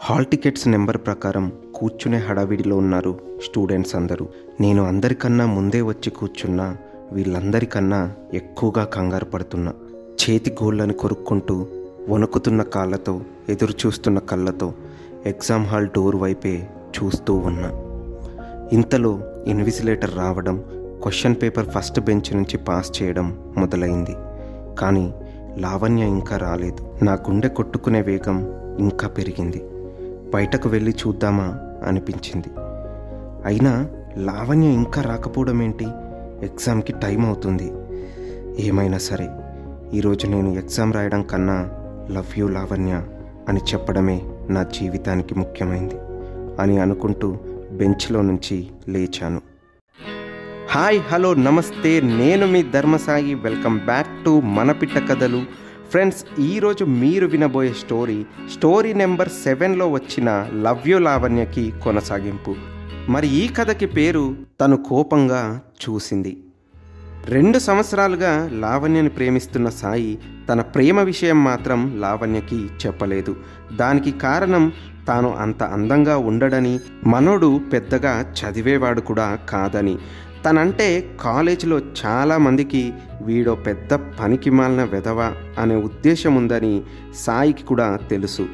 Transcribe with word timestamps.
Hall 0.00 0.26
tickets 0.26 0.68
number 0.68 0.96
ప్రకారం 0.96 1.52
కూర్చునే 1.74 2.18
హడావిడిలో 2.18 2.76
ఉన్నారు 2.76 3.18
స్టూడెంట్స్ 3.44 3.94
అందరూ. 3.94 4.26
నేను 4.60 4.82
అందరికన్నా 4.86 5.46
ముందే 5.46 5.80
వచ్చి 5.80 6.10
కూర్చున్నా 6.10 6.76
వీళ్ళందరికన్నా 7.12 8.12
ఎక్కువగా 8.34 8.84
కంగారు 8.84 9.24
పడుతున్నా. 9.24 9.72
చేతి 10.22 10.50
గోళ్ళని 10.50 10.92
కొరుక్కుంటూ 10.92 11.66
వణుకుతున్న 12.08 12.62
కాళ్ళతో 12.62 13.20
ఎదురు 13.48 13.74
చూస్తున్న 13.86 14.18
కళ్ళతో 14.18 14.74
ఎగ్జామ్ 15.26 15.66
హాల్ 15.66 15.86
డోర్ 15.86 16.16
వైపే 16.16 16.68
చూస్తూ 16.96 17.34
ఉన్నా. 17.34 17.70
ఇంతలో 18.72 19.20
ఇన్విజిలేటర్ 19.46 20.16
రావడం 20.16 20.64
క్వశ్చన్ 21.02 21.36
పేపర్ 21.42 21.68
ఫస్ట్ 21.68 22.00
బెంచ్ 22.00 22.36
నుంచి 22.36 22.58
పాస్ 22.58 23.02
చేయడం 23.02 23.38
మొదలైంది. 23.56 24.16
కానీ 24.78 25.14
లావణ్య 25.58 26.02
ఇంకా 26.02 26.36
రాలేదు. 26.36 27.04
నా 27.04 27.12
గుండె 27.12 27.48
కొట్టుకునే 27.48 28.02
వేగం 28.02 28.38
ఇంకా 28.78 29.08
పెరిగింది. 29.08 29.62
బయటకు 30.34 30.68
వెళ్ళి 30.68 30.90
చూద్దామా 30.90 31.58
అనిపించింది. 31.86 32.48
అయినా 33.44 33.88
లావణ్య 34.16 34.66
ఇంకా 34.66 35.02
రాకపోవడం 35.02 35.62
ఏంటి? 35.62 35.84
ఎగ్జామ్కి 36.42 36.92
టైం 36.92 37.26
అవుతుంది. 37.26 37.72
ఏమైనా 38.58 38.98
సరే 38.98 39.28
ఈరోజు 39.92 40.26
నేను 40.26 40.48
ఎగ్జామ్ 40.48 40.92
రాయడం 40.92 41.22
కన్నా 41.22 41.70
లవ్ 42.10 42.38
యూ 42.38 42.48
లావణ్య 42.48 43.02
అని 43.48 43.60
చెప్పడమే 43.60 44.22
నా 44.50 44.62
జీవితానికి 44.62 45.34
ముఖ్యమైంది 45.34 45.94
అని 46.60 46.78
అనుకుంటూ 46.78 47.38
బెంచ్లో 47.72 48.22
నుంచి 48.22 48.66
లేచాను. 48.88 49.40
హాయ్ 50.70 51.00
హలో 51.00 51.34
నమస్తే 51.34 52.00
నేను 52.00 52.46
మీ 52.46 52.62
ధర్మసాయి. 52.62 53.34
వెల్కమ్ 53.34 53.80
బ్యాక్ 53.80 54.24
టు 54.24 54.40
మన 54.40 54.72
పిట్ట 54.72 54.98
కథలు. 54.98 55.42
ఫ్రెండ్స్ 55.90 56.40
ఈరోజు 56.40 56.84
మీరు 56.84 57.26
వినబోయే 57.26 57.72
స్టోరీ 57.72 58.24
స్టోరీ 58.52 58.92
నెంబర్ 58.92 59.28
సెవెన్లో 59.28 59.88
వచ్చిన 59.88 60.46
లవ్యు 60.54 60.98
లావణ్యకి 60.98 61.72
కొనసాగింపు. 61.84 62.54
మరి 63.08 63.28
ఈ 63.28 63.48
కథకి 63.48 63.86
పేరు 63.86 64.36
తను 64.60 64.76
కోపంగా 64.76 65.60
చూసింది. 65.84 66.42
రెండు 67.24 67.58
సంవత్సరాలుగా 67.58 68.50
లావణ్యని 68.52 69.08
ప్రేమిస్తున్న 69.08 69.68
సాయి 69.68 70.18
తన 70.48 70.60
ప్రేమ 70.60 71.00
విషయం 71.00 71.44
మాత్రం 71.44 72.00
లావణ్యకి 72.00 72.68
చెప్పలేదు. 72.86 73.36
దానికి 73.72 74.10
కారణం 74.10 74.72
తాను 75.08 75.36
అంత 75.36 75.62
అందంగా 75.62 76.18
ఉండడని 76.18 76.80
మనోడు 77.06 77.60
పెద్దగా 77.72 78.34
చదివేవాడు 78.38 79.00
కూడా 79.00 79.38
కాదని. 79.48 79.98
తనంటే 80.46 81.16
కాలేజీలో 81.20 81.78
చాలామందికి 81.78 82.92
వీడో 83.22 83.54
పెద్ద 83.54 83.94
పనికి 83.94 84.50
మాలిన 84.50 84.84
వెధవ 84.84 85.32
అనే 85.58 85.74
ఉద్దేశం 85.74 86.34
ఉందని 86.34 86.82
సాయికి 87.14 87.64
కూడా 87.64 87.98
తెలుసు. 88.10 88.46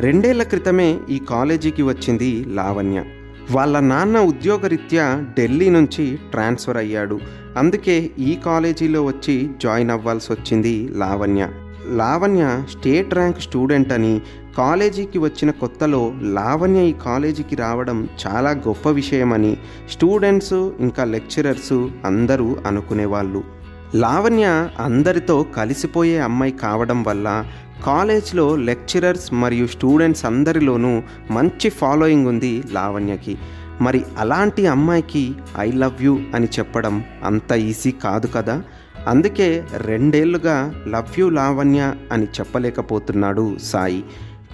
రెండేళ్ళ 0.00 0.42
క్రితమే 0.42 0.98
ఈ 1.10 1.18
కాలేజీకి 1.18 1.82
వచ్చింది 1.82 2.44
లావణ్య. 2.44 3.04
వాళ్ళ 3.50 3.80
నాన్న 3.80 4.18
ఉద్యోగరీత్యా 4.18 5.24
ఢిల్లీ 5.40 5.70
నుంచి 5.70 6.18
ట్రాన్స్ఫర్ 6.30 6.76
అయ్యాడు. 6.76 7.20
అందుకే 7.56 8.10
ఈ 8.18 8.38
కాలేజీలో 8.46 9.04
వచ్చి 9.04 9.50
జాయిన్ 9.62 9.90
అవ్వాల్సి 9.90 10.32
వచ్చింది 10.32 10.88
Lavanya. 10.88 11.48
Lavanya 11.88 12.62
state 12.70 13.14
rank 13.14 13.40
student 13.40 13.92
అని 13.92 14.20
కాలేజీకి 14.58 15.18
వచ్చిన 15.18 15.50
కొత్తలో 15.50 16.14
లావణ్య 16.22 16.80
ఈ 16.80 16.92
కాలేజీకి 16.92 17.56
రావడం 17.56 18.08
చాలా 18.26 18.50
గొప్ప 18.50 18.88
విషయమని 18.88 19.56
స్టూడెంట్స్ 19.90 20.52
ఇంకా 20.52 21.04
లెక్చరర్స్ 21.04 21.88
అందరూ 22.04 22.56
అనుకునేవాళ్ళు. 22.66 23.44
లావణ్య 23.94 24.68
అందరితో 24.80 25.46
కలిసిపోయే 25.56 26.18
అమ్మాయి 26.18 26.52
కావడం 26.52 27.02
వల్ల 27.02 27.44
కాలేజ్లో 27.84 28.56
లెక్చరర్స్ 28.56 29.34
మరియు 29.34 29.66
స్టూడెంట్స్ 29.66 30.24
అందరిలోనూ 30.24 31.02
మంచి 31.30 31.70
ఫాలోయింగ్ 31.70 32.26
ఉంది 32.26 32.62
లావణ్యకి. 32.72 33.38
మరి 33.80 34.04
అలాంటి 34.18 34.66
అమ్మాయికి 34.66 35.34
ఐ 35.58 35.72
లవ్ 35.72 36.02
యూ 36.02 36.18
అని 36.34 36.48
చెప్పడం 36.58 37.04
అంత 37.24 37.52
ఈజీ 37.52 37.90
కాదు 37.90 38.26
కదా? 38.26 38.62
అందుకే 39.06 39.64
రెండేళ్ళుగా 39.76 40.84
లవ్ 40.88 41.20
యూ 41.20 41.28
లావణ్య 41.28 41.94
అని 42.12 42.24
చెప్పలేకపోతున్నాడు 42.24 43.56
సాయి. 43.58 44.04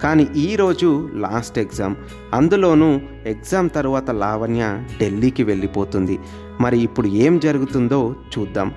కానీ 0.03 0.27
ఈరోజు 0.35 1.09
లాస్ట్ 1.13 1.59
ఎగ్జామ్. 1.59 1.95
అందులోనూ 2.33 2.99
ఎగ్జామ్ 3.25 3.69
తర్వాత 3.69 4.11
లావణ్య 4.11 4.83
ఢిల్లీకి 4.99 5.43
వెళ్ళిపోతుంది. 5.43 6.19
మరి 6.61 6.79
ఇప్పుడు 6.79 7.07
ఏం 7.07 7.39
జరుగుతుందో 7.39 8.15
చూద్దాం. 8.39 8.73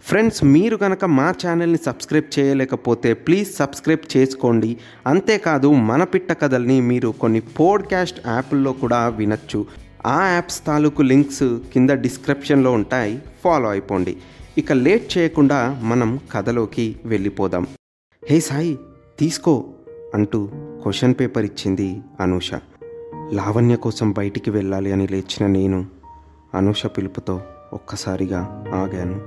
ఫ్రెండ్స్ 0.00 0.44
మీరు 0.44 0.76
కనుక 0.76 1.04
మా 1.04 1.34
ఛానల్ని 1.46 1.78
సబ్స్క్రైబ్ 1.86 2.38
చేయలేకపోతే 2.38 3.14
ప్లీజ్ 3.14 3.56
సబ్స్క్రైబ్ 3.56 4.16
చేసుకోండి. 4.16 4.76
అంతేకాదు 5.06 5.72
మన 5.72 6.04
పిట్ట 6.04 6.32
కథల్ని 6.32 6.80
మీరు 6.80 7.08
కొన్ని 7.08 7.40
పోడ్కాస్ట్ 7.40 8.28
యాప్ల్లో 8.28 8.72
కూడా 8.72 9.08
వినొచ్చు. 9.08 9.66
ఆ 10.06 10.26
యాప్స్ 10.26 10.66
తాలూకు 10.66 11.02
లింక్స్ 11.02 11.58
కింద 11.72 11.90
డిస్క్రిప్షన్లో 11.90 12.72
ఉంటాయి. 12.72 13.22
ఫాలో 13.44 13.68
అయిపోండి. 13.68 14.16
ఇక 14.58 14.72
లేట్ 14.72 15.18
చేయకుండా 15.18 15.80
మనం 15.82 16.20
కథలోకి 16.32 16.96
వెళ్ళిపోదాం. 17.04 17.66
హే 18.24 18.40
సాయి 18.40 18.78
తీసుకో 19.18 19.64
అంటూ 20.14 20.48
క్వశ్చన్ 20.54 21.14
పేపర్ 21.20 21.44
ఇచ్చింది 21.44 22.02
అనూష. 22.20 22.54
లావణ్య 23.32 23.76
కోసం 23.76 24.12
బయటికి 24.12 24.50
వెళ్ళాలి 24.50 24.92
అని 24.92 25.06
లేచిన 25.06 25.46
నేను 25.46 25.86
అనూష 26.54 26.86
పిలుపుతో 26.86 27.40
ఒక్కసారిగా 27.72 28.64
ఆగాను. 28.74 29.20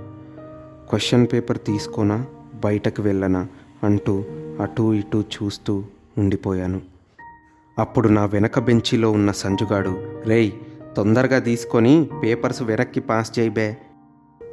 క్వశ్చన్ 0.90 1.28
పేపర్ 1.34 1.58
తీసుకోనా 1.58 2.26
బయటకు 2.64 3.02
వెళ్ళనా 3.02 3.48
అంటూ 3.84 4.26
అటూ 4.62 4.94
ఇటూ 4.94 5.22
చూస్తూ 5.22 5.84
ఉండిపోయాను. 6.18 6.82
అప్పుడు 7.80 8.10
నా 8.10 8.26
వెనక 8.26 8.60
బెంచిలో 8.60 9.12
ఉన్న 9.12 9.32
సంజుగాడు 9.32 10.22
రేయ్ 10.26 10.52
తొందరగా 10.98 11.40
తీసుకొని 11.40 12.10
పేపర్స్ 12.24 12.62
వెనక్కి 12.62 13.00
పాస్ 13.00 13.40
చేయిబే 13.40 13.78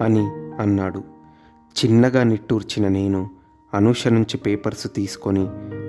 అని 0.00 0.41
అన్నాడు. 0.60 1.02
చిన్నగా 1.72 2.22
నిట్టూర్చిన 2.22 2.88
నేను 2.88 3.30
అనూష 3.74 4.08
నుంచి 4.08 4.36
పేపర్స్ 4.36 4.86
తీసుకొని 4.96 5.46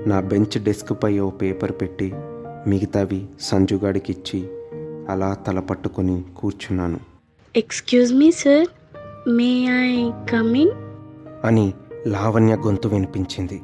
నా 0.09 0.22
బెంచ్ 0.22 0.63
డెస్క్పై 0.63 1.19
ఓ 1.19 1.29
పేపర్ 1.29 1.72
పెట్టి 1.72 2.13
మిగతావి 2.68 3.25
సంజుగాడికి 3.41 4.12
ఇచ్చి 4.12 4.47
అలా 5.09 5.34
తల 5.34 5.59
పట్టుకొని 5.59 6.23
కూర్చున్నాను. 6.38 7.00
Excuse 7.56 8.13
me 8.13 8.31
sir 8.31 8.68
may 9.29 9.66
I 9.66 10.12
coming 10.12 10.72
అని 11.46 11.73
లావణ్య 12.07 12.56
గొంతు 12.56 12.88
వినిపించింది. 12.88 13.62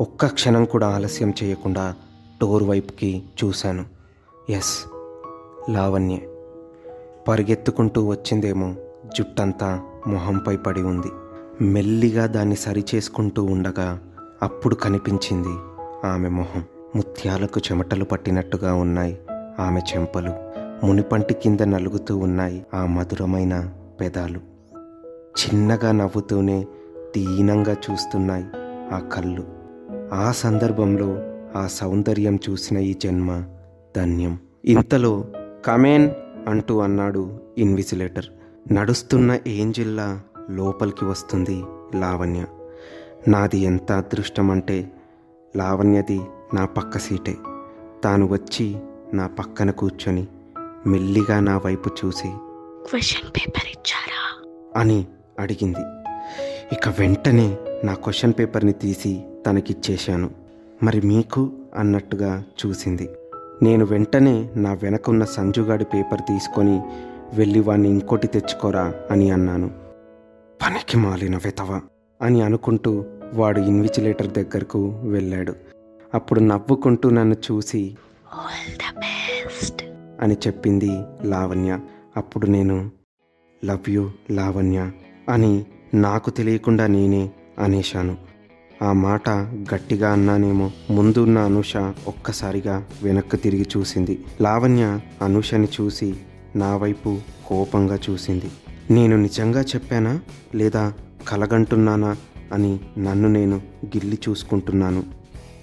ఒక్క 0.00 0.26
క్షణం 0.26 0.64
కూడా 0.64 0.86
ఆలస్యం 0.86 1.34
చేయకుండా 1.42 1.94
డోర్ 2.40 2.62
వైపుకి 2.62 3.22
చూశాను. 3.44 3.84
ఎస్ 4.50 4.84
లావణ్య. 5.70 6.18
పరిగెత్తుకుంటూ 7.28 8.06
వచ్చిందేమో 8.06 8.74
జుట్టంతా 9.18 9.84
మొహంపై 10.06 10.56
పడి 10.56 10.82
ఉంది. 10.82 11.06
మెల్లిగా 11.64 12.26
దాన్ని 12.26 12.56
సరిచేసుకుంటూ 12.56 13.44
ఉండగా 13.44 14.00
అప్పుడు 14.42 14.74
కనిపించింది 14.74 15.54
ఆమె 16.06 16.28
మొహం. 16.28 16.64
ముత్యాలకు 16.96 17.60
చెమటలు 17.60 18.04
పట్టినట్టుగా 18.04 18.74
ఉన్నాయి 18.74 19.18
ఆమె 19.60 19.80
చెంపలు. 19.80 20.46
మునిపంటి 20.86 21.34
కింద 21.34 21.60
నలుగుతూ 21.60 22.16
ఉన్నాయి 22.16 22.66
ఆ 22.74 22.86
మధురమైన 22.86 23.72
పెదాలు. 24.00 24.40
చిన్నగా 25.14 25.92
నవ్వుతూనే 25.92 26.66
దీనంగా 27.16 27.76
చూస్తున్నాయి 27.90 28.46
ఆ 28.94 28.98
కళ్ళు. 28.98 29.44
ఆ 30.14 30.32
సందర్భంలో 30.32 31.16
ఆ 31.56 31.66
సౌందర్యం 31.66 32.38
చూసిన 32.50 32.78
ఈ 32.78 32.94
జన్మ 32.94 33.44
ధన్యం. 33.96 34.38
ఇంతలో 34.64 35.24
కమేన్ 35.64 36.10
అంటూ 36.48 36.80
అన్నాడు 36.80 37.40
ఇన్విజిలేటర్. 37.58 38.24
నడుస్తున్న 38.72 39.38
ఏంజిల్లా 39.46 40.20
లోపలికి 40.50 41.04
వస్తుంది 41.04 41.64
లావణ్య? 41.94 42.44
నాది 43.28 43.58
ఎంత 43.58 43.92
అదృష్టం 43.92 44.50
అంటే 44.50 44.92
లావణ్యది 45.56 46.20
నా 46.54 46.64
పక్క 46.64 46.98
సీటే. 46.98 47.36
తాను 48.04 48.26
వచ్చి 48.26 48.76
నా 49.14 49.26
పక్కన 49.26 49.70
కూర్చొని 49.70 50.26
మెల్లిగా 50.86 51.40
నా 51.40 51.58
వైపు 51.58 51.90
చూసి 52.04 52.28
క్వశ్చన్ 52.90 53.30
పేపర్ 53.30 53.68
ఇచ్చారా? 53.68 54.50
అని 54.80 55.06
అడిగింది. 55.38 55.80
ఇక 56.72 56.88
వెంటనే 56.88 57.58
నా 57.84 57.94
క్వశ్చన్ 57.94 58.32
పేపర్ని 58.38 58.72
తీసి 58.72 59.24
తనకిచ్చేశాను. 59.46 60.30
మరి 60.82 61.00
మీకు 61.00 61.52
అన్నట్టుగా 61.76 62.44
చూసింది. 62.66 63.10
నేను 63.62 63.84
వెంటనే 63.84 64.50
నా 64.56 64.72
వెనకున్న 64.72 65.24
సంజుగాడి 65.24 65.84
పేపర్ 65.84 66.20
తీసుకొని 66.20 66.82
వెళ్ళి 67.34 67.60
వాణ్ణి 67.60 67.88
ఇంకోటి 67.88 68.26
తెచ్చుకోరా 68.26 68.94
అని 69.10 69.30
అన్నాను. 69.30 69.70
పనికి 70.62 70.96
మాలిన 70.96 71.36
వెతవ 71.36 71.80
అని 72.22 72.42
అనుకుంటూ 72.42 73.04
వాడు 73.34 73.60
ఇన్విజిలేటర్ 73.60 74.32
దగ్గరకు 74.32 75.00
వెళ్ళాడు. 75.04 75.54
అప్పుడు 76.14 76.40
నవ్వుకుంటూ 76.40 77.10
నన్ను 77.10 77.36
చూసి 77.52 77.96
అని 80.20 80.34
చెప్పింది 80.34 81.02
లావణ్య. 81.22 81.80
అప్పుడు 82.16 82.46
నేను 82.46 82.90
లవ్ 83.64 83.90
యూ 83.90 84.10
లావణ్య 84.30 84.90
అని 85.28 85.66
నాకు 85.94 86.30
తెలియకుండా 86.30 86.86
నేనే 86.86 87.30
అనేశాను. 87.58 88.16
ఆ 88.82 88.92
మాట 88.92 89.28
గట్టిగా 89.74 90.12
అన్నానేమో. 90.12 90.70
ముందున్న 90.90 91.38
అనుష 91.38 91.76
ఒక్కసారిగా 92.06 92.86
వెనక్కి 93.02 93.36
తిరిగి 93.36 93.66
చూసింది. 93.76 94.24
లావణ్య 94.40 95.00
అనుషని 95.22 95.68
చూసి 95.80 96.16
నా 96.56 96.76
వైపు 96.76 97.18
కోపంగా 97.46 97.98
చూసింది. 98.10 98.50
నేను 98.90 99.16
నిజంగా 99.16 99.60
చెప్పానా? 99.60 100.20
లేదా 100.54 100.92
కలగంటున్నానా? 101.28 102.16
అని 102.52 102.80
నన్ను 102.98 103.28
నేను 103.28 103.62
గిల్లి 103.86 104.18
చూసుకుంటున్నాను. 104.28 105.02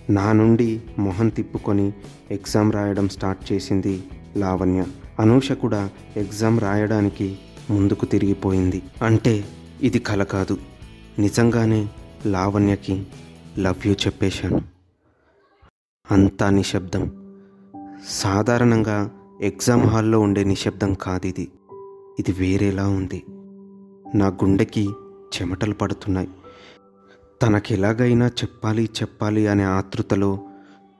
నా 0.10 0.32
నుండి 0.32 0.82
మొహం 1.00 1.30
తిప్పుకొని 1.30 1.94
ఎగ్జామ్ 2.32 2.74
రాయడం 2.74 3.10
స్టార్ట్ 3.10 3.54
చేసింది 3.54 4.04
లావణ్య. 4.38 4.86
అనూష 5.20 5.52
కూడా 5.52 5.90
ఎగ్జామ్ 6.18 6.60
రాయడానికి 6.60 7.38
ముందుకు 7.70 8.06
తిరిగిపోయింది. 8.06 8.82
అంటే 9.04 9.44
ఇది 9.82 10.00
కల 10.00 10.24
కాదు. 10.24 10.58
నిజంగానే 11.20 11.88
లావణ్యకి 12.26 13.08
లవ్ 13.60 13.88
యూ 13.88 13.94
చెప్పేశాను. 13.94 14.62
అంతా 16.12 16.50
నిశ్శబ్దం. 16.50 17.34
సాధారణంగా 18.10 19.12
ఎగ్జామ్ 19.42 19.82
హాల్లో 19.82 20.20
ఉండే 20.20 20.44
నిశ్శబ్దం 20.44 20.94
కాదు 20.94 21.28
ఇది 21.28 21.52
ఇది 22.20 22.32
వేరేలా 22.32 22.88
ఉంది. 22.88 23.24
నా 24.16 24.28
గుండెకి 24.28 24.90
చెమటలు 25.36 25.74
పడుతున్నాయి. 25.74 26.30
తనకెలాగైనా 27.42 28.28
చెప్పాలి 28.28 28.90
చెప్పాలి 29.02 29.48
అనే 29.48 29.64
ఆతృతలో 29.64 30.40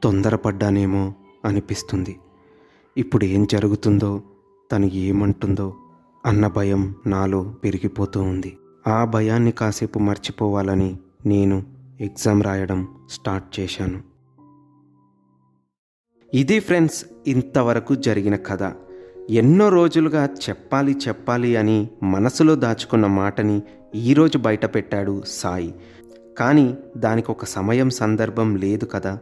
తొందరపడ్డానేమో 0.04 1.14
అనిపిస్తుంది. 1.46 2.20
ఇప్పుడు 2.98 3.26
ఏం 3.26 3.46
జరుగుతుందో 3.46 4.22
తను 4.72 4.86
ఏమంటుందో 4.86 5.76
అన్న 6.26 6.48
భయం 6.48 6.96
నాలో 7.08 7.56
పెరిగిపోతూ 7.64 8.22
ఉంది. 8.22 8.58
ఆ 8.88 9.06
భయాన్ని 9.06 9.52
కాసేపు 9.52 10.00
మర్చిపోవాలని 10.00 10.98
నేను 11.26 11.64
ఎగ్జామ్ 12.02 12.44
రాయడం 12.44 12.88
స్టార్ట్ 13.10 13.60
చేశాను. 13.60 14.13
ఇది 16.34 16.60
ఫ్రెండ్స్ 16.60 17.06
ఇంతవరకు 17.28 17.96
జరిగిన 17.96 18.36
కథ. 18.36 18.72
ఎన్నో 19.30 19.70
రోజులుగా 19.70 20.26
చెప్పాలి 20.26 20.96
చెప్పాలి 21.08 21.56
అని 21.56 21.90
మనసులో 22.04 22.56
దాచుకున్న 22.56 23.08
మాటని 23.08 23.62
ఈరోజు 23.96 24.38
బయటపెట్టాడు 24.38 25.24
సాయి. 25.28 25.76
కానీ 26.38 26.76
దానికి 26.98 27.32
ఒక 27.32 27.46
సమయం 27.46 27.90
సందర్భం 27.90 28.56
లేదు 28.56 28.86
కదా. 28.86 29.20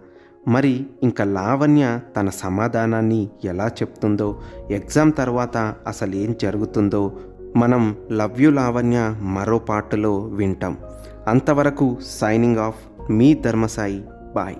మరి 0.47 0.85
ఇంకా 1.03 1.23
లావణ్య 1.23 1.99
తన 2.17 2.29
సమాధానాన్ని 2.29 3.29
ఎలా 3.45 3.67
చెప్తుందో 3.67 4.41
ఎగ్జామ్ 4.71 5.11
తర్వాత 5.17 5.57
అసలు 5.87 6.15
ఏం 6.15 6.35
జరుగుతుందో 6.41 7.17
మనం 7.55 7.95
లవ్ 8.11 8.41
యు 8.41 8.49
లావణ్య 8.49 9.15
మరో 9.21 9.59
పాటలో 9.59 10.19
వింటాం. 10.19 10.77
అంతవరకు 11.27 11.97
సైనింగ్ 12.05 12.57
ఆఫ్ 12.57 13.11
మీ 13.11 13.33
ధర్మసాయి. 13.33 14.03
బాయ్. 14.35 14.55